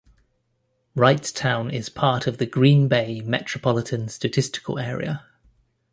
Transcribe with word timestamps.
Wrightstown 0.95 1.71
is 1.71 1.89
part 1.89 2.25
of 2.25 2.39
the 2.39 2.47
Green 2.47 2.87
Bay 2.87 3.21
Metropolitan 3.23 4.07
Statistical 4.09 4.79
Area. 4.79 5.23